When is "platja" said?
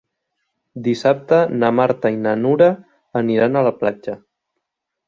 3.85-4.19